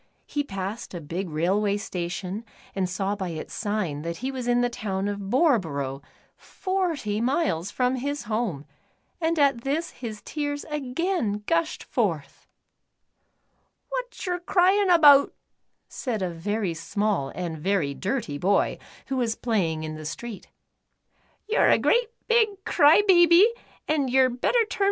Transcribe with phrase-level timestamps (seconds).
[0.25, 4.61] He passed a big railway station and saw by its sign that he was in
[4.61, 6.01] the town of Boreborough,
[6.35, 8.65] forty miles from his home,
[9.21, 12.47] and at this his tears again gushed forth.
[13.91, 15.35] "Wot yer cryin' 'bout?"
[15.87, 20.47] said a very small and very dirty boy, who was playing in the street."
[21.47, 23.47] Yer a great big cry baby,
[23.87, 24.49] an' yer 'd better turn The N.
[24.49, 24.69] S.
[24.69, 24.79] Bicycle.